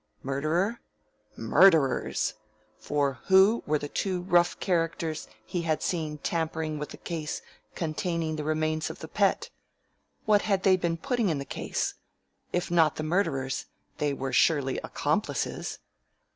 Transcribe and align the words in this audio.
Murderer? 0.23 0.81
Murderers! 1.37 2.33
For 2.79 3.19
who 3.25 3.61
were 3.67 3.77
the 3.77 3.87
two 3.87 4.23
rough 4.23 4.59
characters 4.59 5.27
he 5.45 5.61
had 5.61 5.83
seen 5.83 6.17
tampering 6.17 6.79
with 6.79 6.89
the 6.89 6.97
case 6.97 7.43
containing 7.75 8.35
the 8.35 8.43
remains 8.43 8.89
of 8.89 8.97
the 8.97 9.07
Pet? 9.07 9.51
What 10.25 10.41
had 10.41 10.63
they 10.63 10.75
been 10.75 10.97
putting 10.97 11.29
in 11.29 11.37
the 11.37 11.45
case? 11.45 11.93
If 12.51 12.71
not 12.71 12.95
the 12.95 13.03
murderers, 13.03 13.67
they 13.99 14.11
were 14.11 14.33
surely 14.33 14.79
accomplices. 14.79 15.77